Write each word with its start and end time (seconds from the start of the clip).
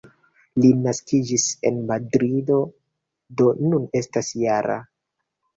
Li 0.63 0.71
naskiĝis 0.85 1.45
en 1.71 1.77
Madrido, 1.91 2.57
do 3.43 3.53
nun 3.67 3.87
estas 4.03 4.33
-jara. 4.39 4.81